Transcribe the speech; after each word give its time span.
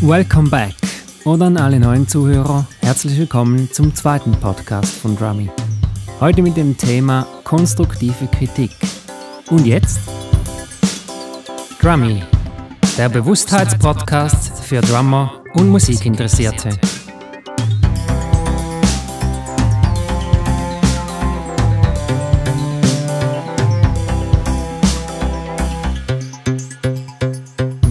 Welcome 0.00 0.50
back 0.50 0.74
oder 1.24 1.46
an 1.46 1.56
alle 1.56 1.78
neuen 1.78 2.06
Zuhörer, 2.06 2.66
herzlich 2.82 3.16
willkommen 3.18 3.70
zum 3.72 3.94
zweiten 3.94 4.32
Podcast 4.32 4.92
von 4.94 5.16
Drummy. 5.16 5.48
Heute 6.20 6.42
mit 6.42 6.56
dem 6.56 6.76
Thema 6.76 7.26
konstruktive 7.44 8.26
Kritik. 8.26 8.70
Und 9.50 9.66
jetzt? 9.66 10.00
Drummy, 11.80 12.22
der 12.98 13.08
Bewusstheitspodcast 13.08 14.64
für 14.64 14.80
Drummer 14.80 15.42
und 15.54 15.68
Musikinteressierte. 15.68 16.70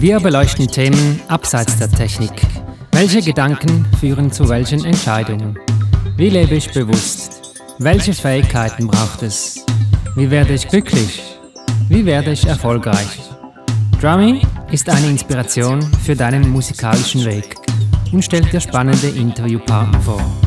Wir 0.04 0.20
beleuchten 0.20 0.68
Themen 0.68 1.18
abseits 1.28 1.78
der 1.78 1.90
Technik. 1.90 2.42
Welche 2.92 3.22
Gedanken 3.22 3.86
führen 3.98 4.30
zu 4.30 4.50
welchen 4.50 4.84
Entscheidungen? 4.84 5.58
Wie 6.18 6.28
lebe 6.28 6.56
ich 6.56 6.70
bewusst? 6.70 7.40
Welche 7.78 8.12
Fähigkeiten 8.12 8.86
braucht 8.86 9.22
es? 9.22 9.64
Wie 10.14 10.30
werde 10.30 10.52
ich 10.52 10.68
glücklich? 10.68 11.22
Wie 11.88 12.04
werde 12.04 12.32
ich 12.32 12.44
erfolgreich? 12.44 13.18
Drumming 13.98 14.42
ist 14.70 14.90
eine 14.90 15.08
Inspiration 15.08 15.82
für 16.04 16.14
deinen 16.14 16.50
musikalischen 16.50 17.24
Weg 17.24 17.54
und 18.12 18.22
stellt 18.22 18.52
dir 18.52 18.60
spannende 18.60 19.08
Interviewpartner 19.08 20.02
vor. 20.02 20.43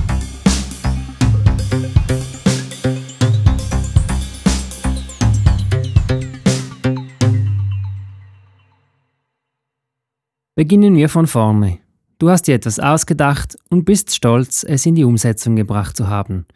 Beginnen 10.58 10.96
wir 10.96 11.08
von 11.08 11.28
vorne. 11.28 11.78
Du 12.18 12.32
hast 12.32 12.48
dir 12.48 12.56
etwas 12.56 12.80
ausgedacht 12.80 13.59
und 13.70 13.86
bist 13.86 14.16
stolz, 14.16 14.66
es 14.68 14.88
in 14.88 14.95
die 14.95 15.04
Umsetzung 15.04 15.56
gebracht 15.56 15.95
zu 15.95 16.08
haben. 16.08 16.48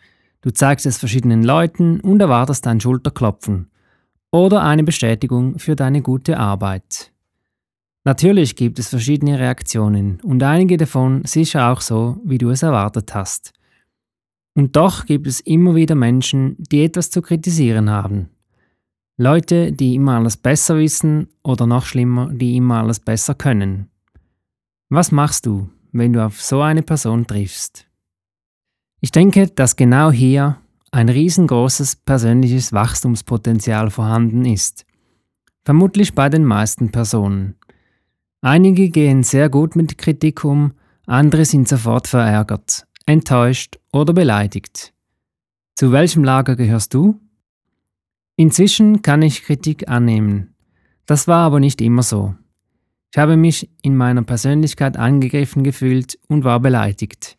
Du 0.41 0.49
zeigst 0.49 0.87
es 0.87 0.97
verschiedenen 0.97 1.43
Leuten 1.43 1.99
und 1.99 2.19
erwartest 2.19 2.65
ein 2.65 2.79
Schulterklopfen 2.79 3.69
oder 4.31 4.63
eine 4.63 4.83
Bestätigung 4.83 5.59
für 5.59 5.75
deine 5.75 6.01
gute 6.01 6.39
Arbeit. 6.39 7.11
Natürlich 8.03 8.55
gibt 8.55 8.79
es 8.79 8.87
verschiedene 8.87 9.37
Reaktionen 9.37 10.19
und 10.21 10.41
einige 10.41 10.77
davon 10.77 11.23
sicher 11.23 11.69
auch 11.69 11.81
so, 11.81 12.19
wie 12.25 12.39
du 12.39 12.49
es 12.49 12.63
erwartet 12.63 13.13
hast. 13.13 13.53
Und 14.55 14.75
doch 14.75 15.05
gibt 15.05 15.27
es 15.27 15.41
immer 15.41 15.75
wieder 15.75 15.93
Menschen, 15.93 16.55
die 16.57 16.83
etwas 16.83 17.11
zu 17.11 17.21
kritisieren 17.21 17.91
haben. 17.91 18.31
Leute, 19.17 19.71
die 19.71 19.93
immer 19.93 20.15
alles 20.15 20.37
besser 20.37 20.79
wissen 20.79 21.27
oder 21.43 21.67
noch 21.67 21.85
schlimmer, 21.85 22.31
die 22.33 22.57
immer 22.57 22.79
alles 22.79 22.99
besser 22.99 23.35
können. 23.35 23.90
Was 24.93 25.13
machst 25.13 25.45
du, 25.45 25.69
wenn 25.93 26.11
du 26.11 26.25
auf 26.25 26.41
so 26.41 26.59
eine 26.59 26.83
Person 26.83 27.25
triffst? 27.25 27.87
Ich 28.99 29.11
denke, 29.11 29.47
dass 29.47 29.77
genau 29.77 30.11
hier 30.11 30.57
ein 30.91 31.07
riesengroßes 31.07 31.95
persönliches 31.95 32.73
Wachstumspotenzial 32.73 33.89
vorhanden 33.89 34.43
ist. 34.43 34.85
Vermutlich 35.63 36.13
bei 36.13 36.27
den 36.27 36.43
meisten 36.43 36.91
Personen. 36.91 37.55
Einige 38.41 38.89
gehen 38.89 39.23
sehr 39.23 39.47
gut 39.47 39.77
mit 39.77 39.97
Kritik 39.97 40.43
um, 40.43 40.73
andere 41.05 41.45
sind 41.45 41.69
sofort 41.69 42.09
verärgert, 42.09 42.85
enttäuscht 43.05 43.79
oder 43.93 44.11
beleidigt. 44.11 44.93
Zu 45.75 45.93
welchem 45.93 46.25
Lager 46.25 46.57
gehörst 46.57 46.93
du? 46.93 47.17
Inzwischen 48.35 49.01
kann 49.01 49.21
ich 49.21 49.43
Kritik 49.43 49.87
annehmen. 49.87 50.53
Das 51.05 51.29
war 51.29 51.45
aber 51.45 51.61
nicht 51.61 51.79
immer 51.79 52.03
so. 52.03 52.35
Ich 53.13 53.17
habe 53.17 53.35
mich 53.35 53.69
in 53.81 53.97
meiner 53.97 54.23
Persönlichkeit 54.23 54.95
angegriffen 54.95 55.63
gefühlt 55.63 56.17
und 56.27 56.45
war 56.45 56.61
beleidigt. 56.61 57.37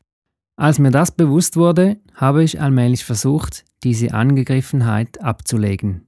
Als 0.57 0.79
mir 0.79 0.91
das 0.91 1.11
bewusst 1.11 1.57
wurde, 1.57 1.97
habe 2.15 2.45
ich 2.45 2.61
allmählich 2.61 3.05
versucht, 3.05 3.65
diese 3.83 4.13
Angegriffenheit 4.13 5.23
abzulegen. 5.23 6.07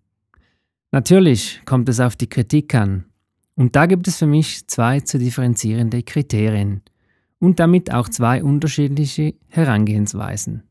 Natürlich 0.93 1.63
kommt 1.65 1.89
es 1.89 1.99
auf 1.99 2.15
die 2.15 2.29
Kritik 2.29 2.75
an. 2.75 3.07
Und 3.57 3.75
da 3.75 3.87
gibt 3.87 4.07
es 4.07 4.19
für 4.19 4.27
mich 4.27 4.67
zwei 4.69 5.01
zu 5.01 5.19
differenzierende 5.19 6.03
Kriterien 6.03 6.83
und 7.39 7.59
damit 7.59 7.93
auch 7.93 8.09
zwei 8.09 8.45
unterschiedliche 8.45 9.35
Herangehensweisen. 9.49 10.63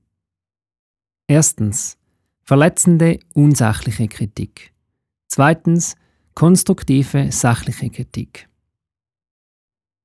Erstens 1.28 1.98
verletzende, 2.44 3.20
unsachliche 3.34 4.08
Kritik. 4.08 4.72
Zweitens 5.28 5.96
konstruktive, 6.36 7.32
sachliche 7.32 7.90
Kritik. 7.90 8.48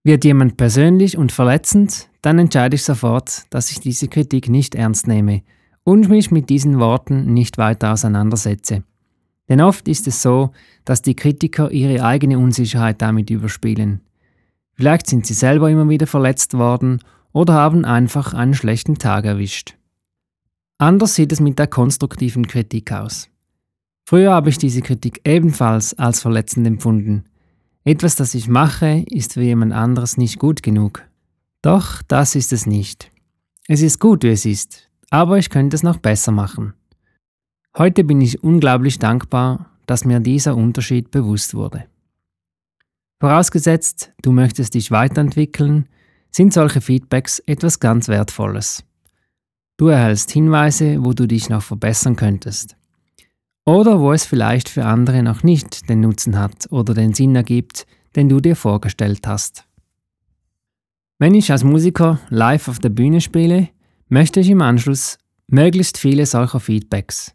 Wird 0.09 0.25
jemand 0.25 0.57
persönlich 0.57 1.19
und 1.19 1.33
verletzend, 1.33 2.09
dann 2.23 2.39
entscheide 2.39 2.77
ich 2.77 2.83
sofort, 2.83 3.43
dass 3.51 3.71
ich 3.71 3.81
diese 3.81 4.09
Kritik 4.09 4.49
nicht 4.49 4.75
ernst 4.75 5.07
nehme 5.07 5.43
und 5.85 6.09
mich 6.09 6.31
mit 6.31 6.49
diesen 6.49 6.79
Worten 6.79 7.35
nicht 7.35 7.59
weiter 7.59 7.93
auseinandersetze. 7.93 8.85
Denn 9.51 9.61
oft 9.61 9.87
ist 9.87 10.07
es 10.07 10.23
so, 10.23 10.53
dass 10.87 11.03
die 11.03 11.15
Kritiker 11.15 11.71
ihre 11.71 12.03
eigene 12.03 12.39
Unsicherheit 12.39 13.03
damit 13.03 13.29
überspielen. 13.29 14.01
Vielleicht 14.73 15.09
sind 15.09 15.27
sie 15.27 15.35
selber 15.35 15.71
immer 15.71 15.91
wieder 15.91 16.07
verletzt 16.07 16.55
worden 16.55 17.03
oder 17.33 17.53
haben 17.53 17.85
einfach 17.85 18.33
einen 18.33 18.55
schlechten 18.55 18.97
Tag 18.97 19.27
erwischt. 19.27 19.77
Anders 20.79 21.17
sieht 21.17 21.33
es 21.33 21.41
mit 21.41 21.59
der 21.59 21.67
konstruktiven 21.67 22.47
Kritik 22.47 22.93
aus. 22.93 23.29
Früher 24.07 24.33
habe 24.33 24.49
ich 24.49 24.57
diese 24.57 24.81
Kritik 24.81 25.21
ebenfalls 25.27 25.93
als 25.99 26.23
verletzend 26.23 26.67
empfunden, 26.67 27.25
etwas, 27.89 28.17
das 28.17 28.35
ich 28.35 28.49
mache, 28.49 29.05
ist 29.09 29.33
für 29.33 29.43
jemand 29.43 29.73
anderes 29.73 30.19
nicht 30.19 30.39
gut 30.39 30.63
genug. 30.63 31.03
Doch 31.63 32.03
das 32.03 32.35
ist 32.35 32.53
es 32.53 32.67
nicht. 32.67 33.11
Es 33.67 33.81
ist 33.81 33.99
gut, 33.99 34.23
wie 34.23 34.29
es 34.29 34.45
ist, 34.45 34.91
aber 35.11 35.39
ich 35.39 35.51
könnte 35.51 35.75
es 35.75 35.83
noch 35.83 35.97
besser 35.97 36.31
machen. 36.31 36.75
Heute 37.77 38.05
bin 38.05 38.21
ich 38.21 38.43
unglaublich 38.43 38.99
dankbar, 38.99 39.71
dass 39.87 40.05
mir 40.05 40.21
dieser 40.21 40.55
Unterschied 40.57 41.11
bewusst 41.11 41.55
wurde. 41.55 41.87
Vorausgesetzt, 43.21 44.13
du 44.23 44.33
möchtest 44.33 44.75
dich 44.75 44.91
weiterentwickeln, 44.91 45.89
sind 46.31 46.53
solche 46.53 46.81
Feedbacks 46.81 47.41
etwas 47.41 47.81
ganz 47.81 48.09
Wertvolles. 48.09 48.85
Du 49.77 49.89
erhältst 49.89 50.31
Hinweise, 50.31 51.05
wo 51.05 51.13
du 51.15 51.27
dich 51.27 51.49
noch 51.49 51.63
verbessern 51.63 52.17
könntest 52.17 52.78
oder 53.69 54.01
wo 54.01 54.13
es 54.13 54.25
vielleicht 54.25 54.71
für 54.71 54.87
andere 54.87 55.23
noch 55.23 55.43
nicht 55.43 55.91
den 55.91 56.01
Nutzen 56.01 56.39
hat 56.39 56.69
oder 56.71 56.95
den 56.95 57.13
Sinn 57.13 57.37
ergibt, 57.37 57.87
den 58.17 58.31
du 58.31 58.41
dir 58.41 58.57
vorgestellt 58.57 59.27
hast. 59.27 59.67
Wenn 61.19 61.35
ich 61.35 61.53
als 61.53 61.65
Musiker 61.65 62.19
live 62.31 62.69
auf 62.69 62.79
der 62.79 62.89
Bühne 62.89 63.21
spiele, 63.21 63.69
möchte 64.09 64.41
ich 64.41 64.49
im 64.49 64.63
Anschluss 64.63 65.19
möglichst 65.49 65.99
viele 65.99 66.25
solcher 66.25 66.61
Feedbacks. 66.61 67.35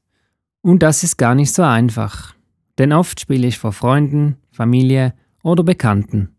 Und 0.63 0.81
das 0.81 1.03
ist 1.03 1.17
gar 1.17 1.35
nicht 1.35 1.53
so 1.53 1.61
einfach, 1.61 2.33
denn 2.79 2.93
oft 2.93 3.19
spiele 3.19 3.45
ich 3.45 3.59
vor 3.59 3.71
Freunden, 3.71 4.37
Familie 4.49 5.13
oder 5.43 5.61
Bekannten. 5.61 6.29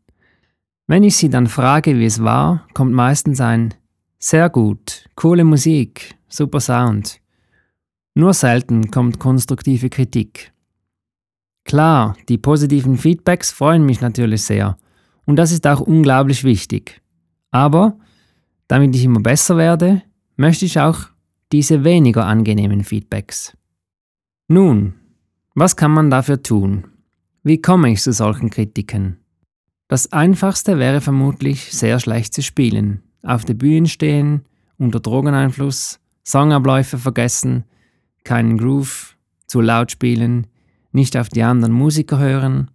Wenn 0.89 1.05
ich 1.05 1.17
sie 1.17 1.29
dann 1.29 1.47
frage, 1.47 2.01
wie 2.01 2.07
es 2.07 2.21
war, 2.21 2.67
kommt 2.75 2.95
meistens 2.95 3.41
ein 3.41 3.75
sehr 4.19 4.51
gut, 4.51 5.09
coole 5.15 5.45
Musik, 5.45 6.17
super 6.27 6.59
Sound. 6.59 7.21
Nur 8.15 8.33
selten 8.33 8.91
kommt 8.91 9.19
konstruktive 9.19 9.91
Kritik. 9.91 10.53
Klar, 11.65 12.17
die 12.29 12.39
positiven 12.39 12.97
Feedbacks 12.97 13.51
freuen 13.51 13.85
mich 13.85 14.01
natürlich 14.01 14.43
sehr 14.43 14.77
und 15.25 15.37
das 15.37 15.51
ist 15.51 15.67
auch 15.67 15.81
unglaublich 15.81 16.45
wichtig. 16.45 17.01
Aber, 17.51 17.99
damit 18.69 18.95
ich 18.95 19.05
immer 19.05 19.21
besser 19.21 19.57
werde, 19.57 20.03
möchte 20.37 20.65
ich 20.65 20.79
auch 20.79 21.01
diese 21.53 21.85
weniger 21.85 22.27
angenehmen 22.27 22.85
Feedbacks. 22.85 23.57
Nun, 24.49 24.95
was 25.55 25.77
kann 25.77 25.91
man 25.91 26.11
dafür 26.11 26.43
tun? 26.43 26.85
Wie 27.43 27.61
komme 27.61 27.91
ich 27.91 28.03
zu 28.03 28.13
solchen 28.13 28.51
Kritiken? 28.51 29.19
Das 29.89 30.13
Einfachste 30.13 30.79
wäre 30.79 31.01
vermutlich 31.01 31.73
sehr 31.73 32.01
schlecht 32.01 32.35
zu 32.35 32.43
spielen, 32.43 33.03
auf 33.23 33.45
der 33.45 33.55
Bühne 33.55 33.89
stehen, 33.89 34.45
unter 34.79 35.01
Drogeneinfluss, 35.01 36.01
Songabläufe 36.25 36.99
vergessen, 36.99 37.65
keinen 38.25 38.59
Groove, 38.59 39.17
zu 39.47 39.61
laut 39.61 39.91
spielen, 39.91 40.47
nicht 40.93 41.17
auf 41.17 41.29
die 41.29 41.43
anderen 41.43 41.73
Musiker 41.73 42.19
hören, 42.19 42.71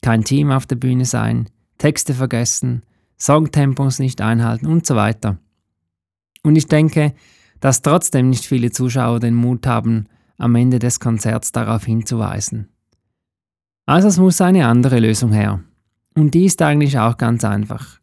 kein 0.00 0.24
Team 0.24 0.50
auf 0.50 0.66
der 0.66 0.76
Bühne 0.76 1.04
sein, 1.04 1.48
Texte 1.78 2.14
vergessen, 2.14 2.82
Songtempos 3.18 3.98
nicht 3.98 4.20
einhalten 4.20 4.66
und 4.66 4.86
so 4.86 4.96
weiter. 4.96 5.38
Und 6.42 6.56
ich 6.56 6.66
denke, 6.66 7.14
dass 7.60 7.82
trotzdem 7.82 8.30
nicht 8.30 8.44
viele 8.44 8.70
Zuschauer 8.70 9.20
den 9.20 9.34
Mut 9.34 9.66
haben, 9.66 10.06
am 10.38 10.54
Ende 10.56 10.78
des 10.78 10.98
Konzerts 10.98 11.52
darauf 11.52 11.84
hinzuweisen. 11.84 12.68
Also 13.86 14.08
es 14.08 14.18
muss 14.18 14.40
eine 14.40 14.66
andere 14.66 14.98
Lösung 14.98 15.32
her. 15.32 15.62
Und 16.14 16.34
die 16.34 16.46
ist 16.46 16.60
eigentlich 16.62 16.98
auch 16.98 17.16
ganz 17.16 17.44
einfach. 17.44 18.00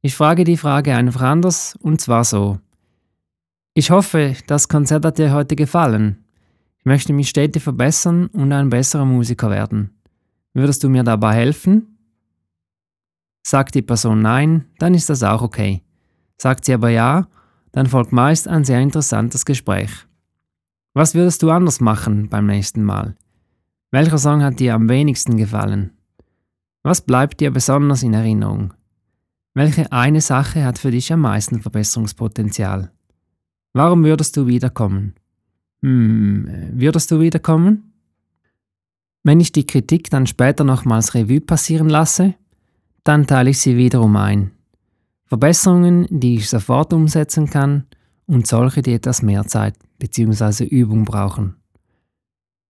Ich 0.00 0.14
frage 0.14 0.44
die 0.44 0.56
Frage 0.56 0.94
einfach 0.94 1.22
anders 1.22 1.76
und 1.80 2.00
zwar 2.00 2.24
so. 2.24 2.58
Ich 3.74 3.90
hoffe, 3.90 4.34
das 4.46 4.68
Konzert 4.68 5.04
hat 5.04 5.18
dir 5.18 5.32
heute 5.32 5.56
gefallen. 5.56 6.24
Ich 6.80 6.86
möchte 6.86 7.12
mich 7.12 7.28
stetig 7.28 7.62
verbessern 7.62 8.28
und 8.28 8.52
ein 8.52 8.70
besserer 8.70 9.04
Musiker 9.04 9.50
werden. 9.50 9.90
Würdest 10.54 10.82
du 10.82 10.88
mir 10.88 11.04
dabei 11.04 11.34
helfen? 11.34 11.98
Sagt 13.42 13.74
die 13.74 13.82
Person 13.82 14.22
Nein, 14.22 14.64
dann 14.78 14.94
ist 14.94 15.10
das 15.10 15.22
auch 15.22 15.42
okay. 15.42 15.82
Sagt 16.38 16.64
sie 16.64 16.72
aber 16.72 16.88
Ja, 16.88 17.28
dann 17.72 17.86
folgt 17.86 18.12
meist 18.12 18.48
ein 18.48 18.64
sehr 18.64 18.80
interessantes 18.80 19.44
Gespräch. 19.44 19.90
Was 20.94 21.14
würdest 21.14 21.42
du 21.42 21.50
anders 21.50 21.80
machen 21.80 22.30
beim 22.30 22.46
nächsten 22.46 22.82
Mal? 22.82 23.14
Welcher 23.90 24.16
Song 24.18 24.42
hat 24.42 24.58
dir 24.58 24.74
am 24.74 24.88
wenigsten 24.88 25.36
gefallen? 25.36 25.92
Was 26.82 27.02
bleibt 27.02 27.40
dir 27.40 27.50
besonders 27.50 28.02
in 28.02 28.14
Erinnerung? 28.14 28.72
Welche 29.52 29.92
eine 29.92 30.22
Sache 30.22 30.64
hat 30.64 30.78
für 30.78 30.90
dich 30.90 31.12
am 31.12 31.20
meisten 31.20 31.60
Verbesserungspotenzial? 31.60 32.90
Warum 33.74 34.02
würdest 34.02 34.34
du 34.38 34.46
wiederkommen? 34.46 35.14
Hm, 35.82 36.48
würdest 36.72 37.10
du 37.10 37.20
wiederkommen? 37.20 37.92
Wenn 39.22 39.40
ich 39.40 39.52
die 39.52 39.66
Kritik 39.66 40.10
dann 40.10 40.26
später 40.26 40.64
nochmals 40.64 41.14
Revue 41.14 41.40
passieren 41.40 41.88
lasse, 41.88 42.34
dann 43.04 43.26
teile 43.26 43.50
ich 43.50 43.58
sie 43.58 43.76
wiederum 43.76 44.16
ein. 44.16 44.52
Verbesserungen, 45.26 46.06
die 46.10 46.36
ich 46.36 46.48
sofort 46.48 46.92
umsetzen 46.92 47.48
kann 47.48 47.84
und 48.26 48.46
solche, 48.46 48.82
die 48.82 48.94
etwas 48.94 49.22
mehr 49.22 49.46
Zeit 49.46 49.74
bzw. 49.98 50.64
Übung 50.64 51.04
brauchen. 51.04 51.56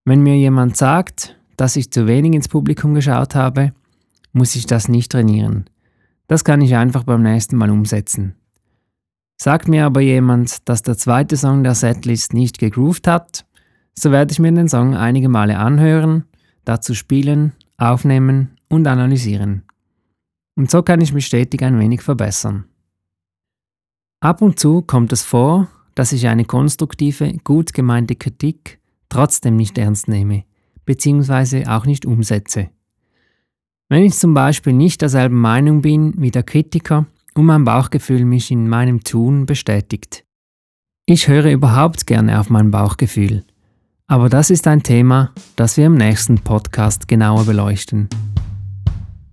Wenn 0.05 0.23
mir 0.23 0.37
jemand 0.37 0.77
sagt, 0.77 1.37
dass 1.57 1.77
ich 1.77 1.91
zu 1.91 2.07
wenig 2.07 2.35
ins 2.35 2.49
Publikum 2.49 2.95
geschaut 2.95 3.35
habe, 3.35 3.73
muss 4.33 4.57
ich 4.57 4.67
das 4.67 4.89
nicht 4.89 5.13
trainieren. 5.13 5.67
Das 6.27 6.45
kann 6.45 6.61
ich 6.61 6.77
einfach 6.77 7.05
beim 7.05 7.23
nächsten 7.23 7.57
Mal 7.57 7.71
umsetzen. 7.71 8.35
Sagt 9.43 9.69
mir 9.69 9.87
aber 9.87 10.03
jemand, 10.03 10.69
dass 10.69 10.83
der 10.83 10.99
zweite 10.99 11.35
Song 11.35 11.65
der 11.65 11.75
Setlist 11.75 12.35
nicht 12.35 12.59
gegroovt 12.59 13.07
hat, 13.07 13.47
so 13.95 14.11
werde 14.11 14.33
ich 14.33 14.39
mir 14.39 14.53
den 14.53 14.69
Song 14.69 14.95
einige 14.95 15.31
Male 15.31 15.59
anhören, 15.59 16.25
dazu 16.67 16.93
spielen, 16.95 17.53
aufnehmen 17.79 18.59
und 18.69 18.87
analysieren. 18.87 19.63
Und 20.57 20.71
so 20.71 20.83
kann 20.83 21.01
ich 21.01 21.15
mich 21.15 21.25
stetig 21.25 21.63
ein 21.63 21.79
wenig 21.79 22.03
verbessern. 22.03 22.67
Ab 24.21 24.43
und 24.43 24.61
zu 24.61 24.83
kommt 24.83 25.11
es 25.11 25.23
vor, 25.23 25.69
dass 25.95 26.13
ich 26.13 26.29
eine 26.29 26.45
konstruktive, 26.45 27.33
gut 27.43 27.73
gemeinte 27.73 28.17
Kritik 28.17 28.79
trotzdem 29.09 29.57
nicht 29.57 29.79
ernst 29.79 30.07
nehme, 30.07 30.45
beziehungsweise 30.85 31.65
auch 31.67 31.87
nicht 31.87 32.05
umsetze. 32.05 32.69
Wenn 33.89 34.03
ich 34.03 34.19
zum 34.19 34.35
Beispiel 34.35 34.75
nicht 34.75 35.01
derselben 35.01 35.41
Meinung 35.41 35.81
bin 35.81 36.13
wie 36.19 36.31
der 36.31 36.43
Kritiker 36.43 37.07
und 37.35 37.47
mein 37.47 37.65
Bauchgefühl 37.65 38.25
mich 38.25 38.51
in 38.51 38.69
meinem 38.69 39.03
Tun 39.05 39.47
bestätigt. 39.47 40.25
Ich 41.07 41.29
höre 41.29 41.51
überhaupt 41.51 42.07
gerne 42.07 42.39
auf 42.39 42.51
mein 42.51 42.71
Bauchgefühl. 42.71 43.45
Aber 44.07 44.29
das 44.29 44.51
ist 44.51 44.67
ein 44.67 44.83
Thema, 44.83 45.33
das 45.57 45.77
wir 45.77 45.87
im 45.87 45.97
nächsten 45.97 46.39
Podcast 46.39 47.09
genauer 47.09 47.45
beleuchten. 47.45 48.09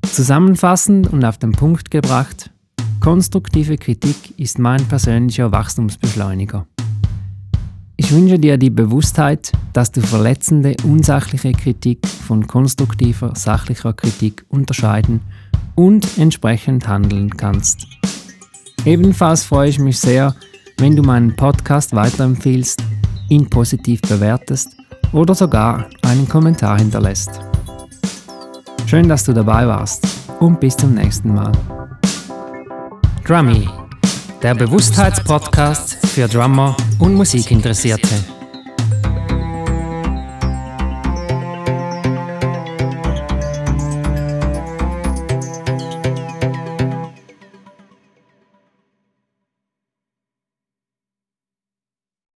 Zusammenfassend 0.03 1.11
und 1.11 1.25
auf 1.25 1.37
den 1.37 1.51
Punkt 1.51 1.91
gebracht, 1.91 2.51
konstruktive 2.99 3.77
Kritik 3.77 4.39
ist 4.39 4.59
mein 4.59 4.87
persönlicher 4.87 5.51
Wachstumsbeschleuniger. 5.51 6.67
Ich 7.99 8.11
wünsche 8.11 8.37
dir 8.37 8.57
die 8.57 8.69
Bewusstheit, 8.69 9.51
dass 9.73 9.91
du 9.91 10.01
verletzende, 10.01 10.77
unsachliche 10.83 11.51
Kritik 11.51 12.07
von 12.07 12.45
konstruktiver, 12.45 13.33
sachlicher 13.35 13.91
Kritik 13.91 14.45
unterscheiden 14.49 15.21
und 15.75 16.17
entsprechend 16.19 16.87
handeln 16.87 17.35
kannst. 17.35 17.87
Ebenfalls 18.85 19.43
freue 19.43 19.69
ich 19.69 19.79
mich 19.79 19.99
sehr, 19.99 20.35
wenn 20.77 20.95
du 20.95 21.01
meinen 21.01 21.35
Podcast 21.35 21.95
weiterempfiehlst, 21.95 22.81
ihn 23.29 23.49
positiv 23.49 24.01
bewertest 24.01 24.77
oder 25.11 25.33
sogar 25.33 25.87
einen 26.03 26.29
Kommentar 26.29 26.77
hinterlässt. 26.77 27.41
Schön, 28.85 29.09
dass 29.09 29.23
du 29.23 29.33
dabei 29.33 29.67
warst 29.67 30.07
und 30.39 30.59
bis 30.59 30.77
zum 30.77 30.93
nächsten 30.93 31.33
Mal. 31.33 31.51
Drummy 33.25 33.67
der 34.41 34.55
Bewusstheitspodcast 34.55 35.97
für 36.05 36.27
Drummer 36.27 36.75
und 36.99 37.15
Musikinteressierte. 37.15 38.36